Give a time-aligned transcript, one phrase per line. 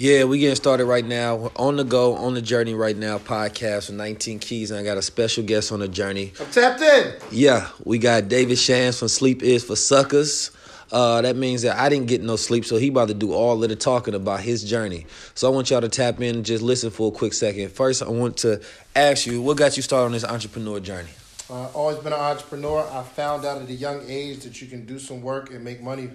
[0.00, 1.34] Yeah, we getting started right now.
[1.34, 3.18] We're on the go, on the journey right now.
[3.18, 6.32] Podcast with 19 Keys, and I got a special guest on the journey.
[6.38, 7.14] I'm tapped in.
[7.32, 10.52] Yeah, we got David Shams from Sleep Is for Suckers.
[10.92, 13.60] Uh, that means that I didn't get no sleep, so he about to do all
[13.60, 15.06] of the talking about his journey.
[15.34, 17.72] So I want y'all to tap in and just listen for a quick second.
[17.72, 18.60] First, I want to
[18.94, 21.10] ask you, what got you started on this entrepreneur journey?
[21.50, 22.88] Uh, always been an entrepreneur.
[22.92, 25.82] I found out at a young age that you can do some work and make
[25.82, 26.10] money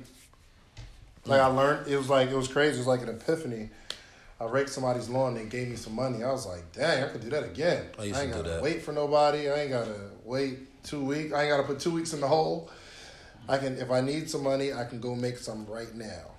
[1.25, 2.75] like I learned, it was like it was crazy.
[2.75, 3.69] It was like an epiphany.
[4.39, 5.35] I raked somebody's lawn.
[5.35, 6.23] They gave me some money.
[6.23, 7.85] I was like, dang, I could do that again.
[7.97, 8.63] I, used I ain't to do gotta that.
[8.63, 9.49] wait for nobody.
[9.49, 9.95] I ain't gotta
[10.25, 11.33] wait two weeks.
[11.33, 12.69] I ain't gotta put two weeks in the hole.
[13.47, 16.31] I can, if I need some money, I can go make some right now.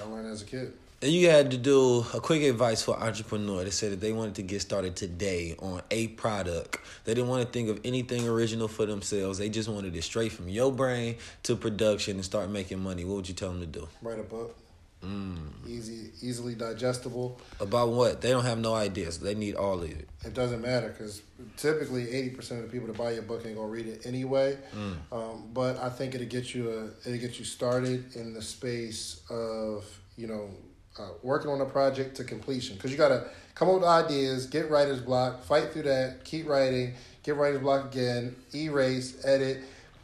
[0.00, 0.72] I learned as a kid.
[1.02, 3.64] And you had to do a quick advice for entrepreneur.
[3.64, 6.78] They said that they wanted to get started today on a product.
[7.04, 9.38] They didn't want to think of anything original for themselves.
[9.38, 13.06] They just wanted it straight from your brain to production and start making money.
[13.06, 13.88] What would you tell them to do?
[14.02, 14.54] Write a book.
[15.02, 15.38] Mm.
[15.66, 17.40] Easy, easily digestible.
[17.58, 18.20] About what?
[18.20, 19.18] They don't have no ideas.
[19.18, 20.06] They need all of it.
[20.26, 21.22] It doesn't matter because
[21.56, 24.58] typically eighty percent of the people that buy your book ain't gonna read it anyway.
[24.76, 24.96] Mm.
[25.10, 29.22] Um, but I think it'll get you a it'll get you started in the space
[29.30, 29.86] of
[30.18, 30.50] you know
[31.00, 34.70] uh, working on a project to completion because you gotta come up with ideas, get
[34.70, 39.62] writer's block, fight through that, keep writing, get writer's block again, erase, edit.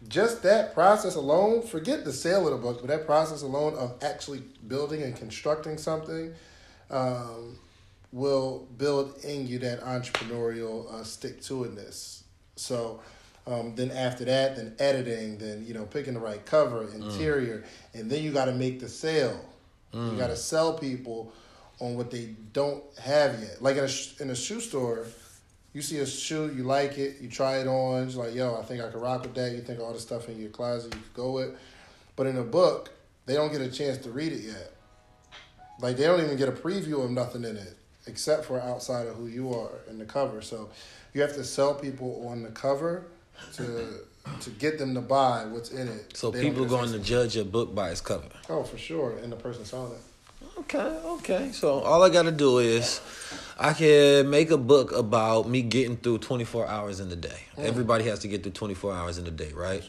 [0.09, 3.97] Just that process alone, forget the sale of the book, but that process alone of
[4.03, 6.35] actually building and constructing something
[6.91, 7.59] um,
[8.13, 12.23] will build in you that entrepreneurial uh, stick to itness.
[12.57, 13.01] So
[13.47, 17.65] um, then after that, then editing, then you know picking the right cover, interior,
[17.95, 19.45] and then you got to make the sale.
[19.93, 20.19] You mm.
[20.19, 21.33] got to sell people
[21.81, 23.63] on what they don't have yet.
[23.63, 25.07] Like in a in a shoe store,
[25.73, 28.63] you see a shoe, you like it, you try it on, it's like yo, I
[28.63, 29.53] think I could rock with that.
[29.53, 31.57] You think all the stuff in your closet you could go with,
[32.15, 32.91] but in a book,
[33.27, 34.73] they don't get a chance to read it yet.
[35.81, 37.77] Like they don't even get a preview of nothing in it
[38.07, 40.41] except for outside of who you are in the cover.
[40.41, 40.71] So
[41.13, 43.07] you have to sell people on the cover
[43.55, 44.01] to
[44.41, 46.17] to get them to buy what's in it.
[46.17, 48.29] So people going to judge a book by its cover.
[48.49, 50.01] Oh, for sure, and the person selling it.
[50.59, 51.51] Okay, okay.
[51.53, 53.01] So all I gotta do is
[53.59, 57.41] I can make a book about me getting through 24 hours in the day.
[57.57, 57.65] Mm.
[57.65, 59.83] Everybody has to get through 24 hours in the day, right?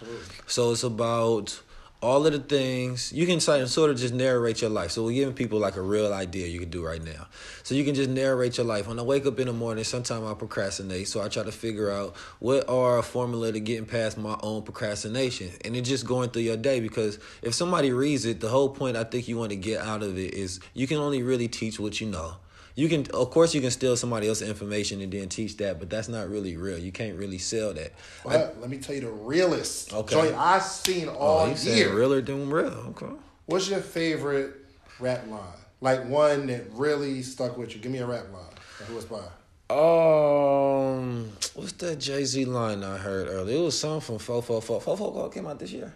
[0.46, 1.60] So it's about
[2.00, 4.92] all of the things you can sort of- just narrate your life.
[4.92, 7.28] So we're giving people like a real idea you can do right now.
[7.64, 8.88] So you can just narrate your life.
[8.88, 11.08] When I wake up in the morning, sometimes I procrastinate.
[11.08, 14.62] So I try to figure out what are a formula to getting past my own
[14.62, 15.50] procrastination.
[15.66, 18.96] And it's just going through your day because if somebody reads it, the whole point
[18.96, 21.80] I think you want to get out of it is you can only really teach
[21.80, 22.36] what you know.
[22.78, 25.90] You can, of course, you can steal somebody else's information and then teach that, but
[25.90, 26.78] that's not really real.
[26.78, 27.92] You can't really sell that.
[28.24, 30.14] I- But let me tell you the realest Okay.
[30.14, 31.92] joint I've seen all oh, you year.
[31.96, 32.94] realer than real?
[32.96, 33.08] Okay.
[33.48, 34.54] What's your favorite
[35.00, 35.42] rap line?
[35.82, 37.82] Like one that really stuck with you.
[37.82, 38.44] Give me a rap line.
[38.88, 39.24] Who it's by?
[39.70, 43.58] Um, what's that Jay Z line I heard earlier?
[43.58, 44.80] It was something from Fo Fo Fo.
[44.80, 45.92] Fo Fo Fo came out this year.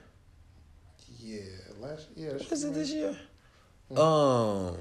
[1.19, 1.41] Yeah,
[1.79, 2.33] last yeah.
[2.33, 3.15] Was it this was- year?
[3.91, 4.77] Um,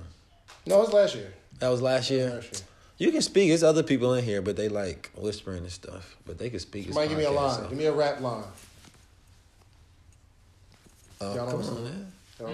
[0.66, 1.34] No, it was last year.
[1.60, 2.30] That was last year.
[2.30, 2.66] Last year.
[2.98, 3.48] You can speak.
[3.48, 6.16] There's other people in here, but they like whispering and stuff.
[6.26, 6.86] But they can speak.
[6.86, 7.54] It's Somebody give me a line.
[7.54, 7.68] so.
[7.68, 8.44] Give me a rap line.
[11.22, 12.12] Oh, Y'all come on, man.
[12.38, 12.52] You know?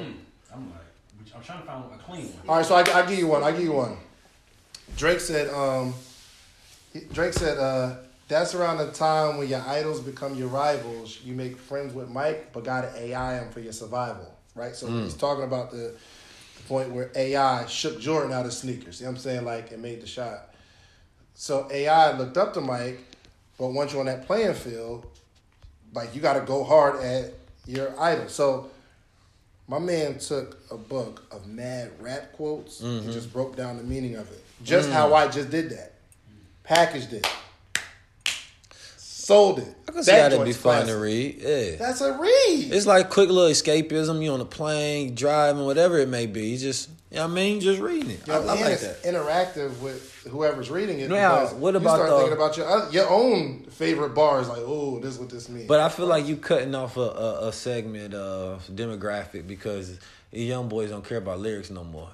[0.54, 2.48] I'm like, I'm trying to find a clean one.
[2.48, 3.42] All right, so I, I give you one.
[3.42, 3.96] I give you one.
[4.96, 5.48] Drake said.
[5.52, 5.94] Um,
[7.12, 7.58] Drake said.
[7.58, 7.96] Uh,
[8.28, 11.20] that's around the time when your idols become your rivals.
[11.24, 14.74] You make friends with Mike, but gotta AI him for your survival, right?
[14.74, 15.94] So he's talking about the, the
[16.66, 19.00] point where AI shook Jordan out of sneakers.
[19.00, 19.44] You know what I'm saying?
[19.44, 20.54] Like it made the shot.
[21.34, 22.98] So AI looked up to Mike,
[23.58, 25.06] but once you're on that playing field,
[25.94, 27.32] like you got to go hard at
[27.66, 28.28] your idol.
[28.28, 28.70] So
[29.68, 33.04] my man took a book of mad rap quotes Mm-hmm.
[33.04, 34.42] and just broke down the meaning of it.
[34.62, 34.92] Just Mm.
[34.92, 35.92] how I just did that.
[36.64, 37.26] Packaged it.
[39.26, 39.74] Sold it.
[39.88, 41.40] I can see that'd be fun to read.
[41.40, 41.74] Yeah.
[41.80, 42.72] That's a read.
[42.72, 44.22] It's like quick little escapism.
[44.22, 46.50] You on a plane, driving, whatever it may be.
[46.50, 47.60] You just, you know what I mean?
[47.60, 48.24] Just reading it.
[48.24, 49.02] You I, know, I and like it's that.
[49.02, 51.10] interactive with whoever's reading it.
[51.10, 54.48] Now, what you about start the- thinking about your your own favorite bars?
[54.48, 55.66] Like, oh, this is what this means.
[55.66, 59.98] But I feel like you cutting off a, a, a segment of demographic because
[60.30, 62.10] young boys don't care about lyrics no more,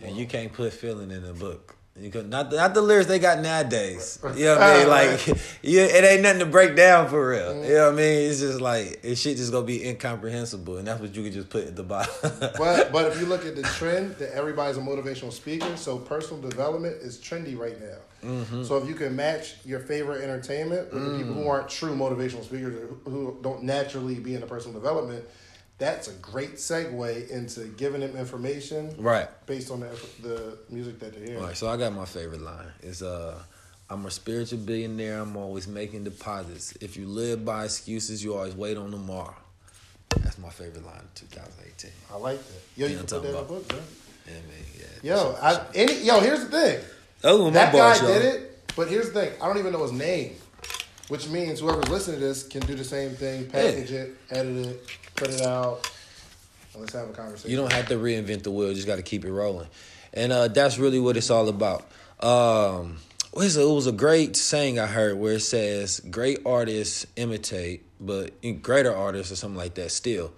[0.00, 1.75] and you can't put feeling in a book.
[1.98, 4.18] You could, not the, not the lyrics they got nowadays.
[4.36, 4.88] You know what I mean?
[4.88, 5.26] Like,
[5.62, 7.64] yeah, it ain't nothing to break down for real.
[7.64, 8.30] You know what I mean?
[8.30, 11.48] It's just like it shit just gonna be incomprehensible, and that's what you could just
[11.48, 12.12] put at the bottom.
[12.58, 16.40] but but if you look at the trend that everybody's a motivational speaker, so personal
[16.42, 17.96] development is trendy right now.
[18.28, 18.64] Mm-hmm.
[18.64, 21.42] So if you can match your favorite entertainment with the people Mm.
[21.42, 25.24] who aren't true motivational speakers who don't naturally be in the personal development,
[25.78, 29.28] that's a great segue into giving them information right.
[29.46, 29.88] based on the,
[30.22, 31.40] the music that they're hearing.
[31.40, 32.66] All right, so I got my favorite line.
[32.82, 33.38] It's uh
[33.88, 36.76] I'm a spiritual billionaire, I'm always making deposits.
[36.80, 39.36] If you live by excuses, you always wait on tomorrow.
[40.22, 41.90] That's my favorite line in 2018.
[42.10, 42.54] I like that.
[42.74, 43.78] Yo, Yeah, you I'm can put that in the book, bro.
[44.26, 44.42] Yeah, man,
[45.02, 45.14] yeah.
[45.14, 46.80] Yo, I, any, yo, here's the thing.
[47.22, 49.32] Were my That guy did it, but here's the thing.
[49.40, 50.34] I don't even know his name,
[51.08, 54.86] which means whoever's listening to this can do the same thing, package it, edit it,
[55.14, 55.90] put it out,
[56.72, 57.50] and let's have a conversation.
[57.50, 59.68] You don't have to reinvent the wheel, you just got to keep it rolling.
[60.12, 61.82] And uh, that's really what it's all about.
[62.20, 62.98] Um,
[63.32, 63.62] what is it?
[63.62, 68.32] it was a great saying I heard where it says, great artists imitate, but
[68.62, 70.32] greater artists or something like that still.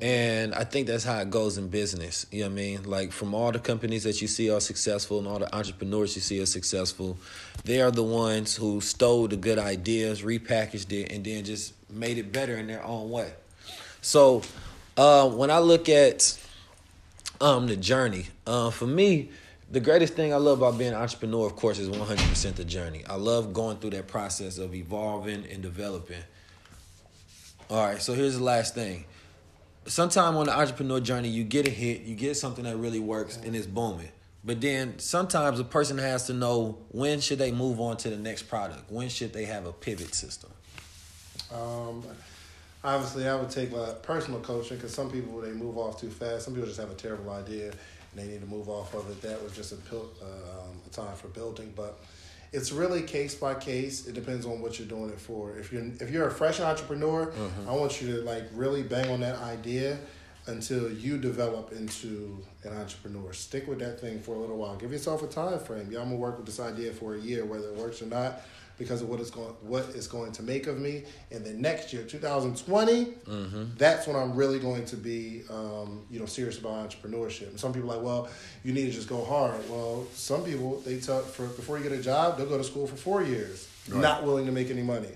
[0.00, 2.26] And I think that's how it goes in business.
[2.30, 2.82] You know what I mean?
[2.84, 6.20] Like from all the companies that you see are successful and all the entrepreneurs you
[6.20, 7.16] see are successful,
[7.64, 12.18] they are the ones who stole the good ideas, repackaged it, and then just made
[12.18, 13.32] it better in their own way.
[14.02, 14.42] So
[14.98, 16.38] uh, when I look at
[17.40, 19.30] um, the journey, uh, for me,
[19.70, 23.02] the greatest thing I love about being an entrepreneur, of course, is 100% the journey.
[23.08, 26.22] I love going through that process of evolving and developing.
[27.68, 29.06] All right, so here's the last thing.
[29.86, 33.38] Sometime on the entrepreneur journey, you get a hit, you get something that really works,
[33.44, 34.08] and it's booming.
[34.44, 38.16] But then sometimes a person has to know when should they move on to the
[38.16, 38.90] next product.
[38.90, 40.50] When should they have a pivot system?
[41.52, 42.04] Um,
[42.84, 46.44] obviously, I would take my personal coaching because some people they move off too fast.
[46.44, 47.74] Some people just have a terrible idea and
[48.16, 49.20] they need to move off of it.
[49.22, 51.98] That was just a, pil- um, a time for building, but
[52.52, 54.06] it's really case by case.
[54.06, 55.56] It depends on what you're doing it for.
[55.58, 57.68] If you're if you're a fresh entrepreneur, mm-hmm.
[57.68, 59.98] I want you to like really bang on that idea
[60.46, 63.32] until you develop into an entrepreneur.
[63.32, 64.76] Stick with that thing for a little while.
[64.76, 65.90] Give yourself a time frame.
[65.90, 68.42] Y'all gonna work with this idea for a year, whether it works or not,
[68.78, 71.04] because of what it's going what it's going to make of me.
[71.30, 73.14] And then next year, 2020,
[73.78, 77.48] that's when I'm really going to be um, you know serious about entrepreneurship.
[77.48, 78.28] And some people are like, well,
[78.64, 79.58] you need to just go hard.
[79.70, 82.86] Well, some people they tell for before you get a job, they'll go to school
[82.86, 85.10] for four years, not willing to make any money.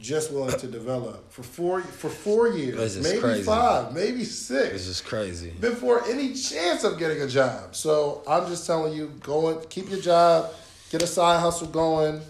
[0.00, 3.42] Just willing to develop for four for four years, maybe crazy.
[3.42, 5.52] five, maybe six This is crazy.
[5.60, 7.74] before any chance of getting a job.
[7.74, 10.52] So I'm just telling you, go and keep your job,
[10.90, 12.20] get a side hustle going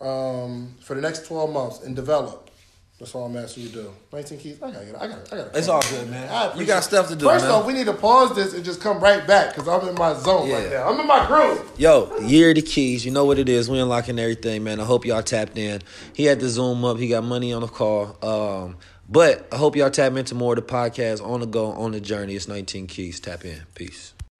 [0.00, 2.42] um, for the next 12 months and develop.
[2.98, 3.90] That's all I'm asking you to do.
[4.10, 4.62] 19 keys.
[4.62, 4.94] I gotta get.
[4.96, 5.34] I gotta.
[5.34, 5.58] I gotta.
[5.58, 6.30] It's all good, man.
[6.30, 7.52] I You got stuff to do, First man.
[7.52, 10.14] off, we need to pause this and just come right back because I'm in my
[10.14, 10.78] zone right Yeah.
[10.78, 10.88] now.
[10.88, 11.72] I'm in my groove.
[11.76, 13.04] Yo, year of the keys.
[13.04, 13.68] You know what it is.
[13.68, 14.80] We unlocking everything, man.
[14.80, 15.82] I hope y'all tapped in.
[16.14, 16.96] He had to zoom up.
[16.96, 18.16] He got money on the call.
[18.22, 18.78] Um,
[19.10, 22.00] but I hope y'all tap into more of the podcast on the go, on the
[22.00, 22.34] journey.
[22.34, 23.20] It's 19 keys.
[23.20, 23.60] Tap in.
[23.74, 24.14] Peace.